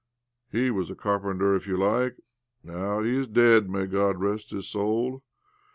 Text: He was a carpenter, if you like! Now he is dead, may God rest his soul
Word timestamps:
He 0.51 0.71
was 0.71 0.89
a 0.89 0.95
carpenter, 0.95 1.55
if 1.55 1.67
you 1.67 1.77
like! 1.77 2.17
Now 2.63 3.03
he 3.03 3.15
is 3.17 3.27
dead, 3.27 3.69
may 3.69 3.85
God 3.85 4.17
rest 4.17 4.49
his 4.49 4.67
soul 4.67 5.21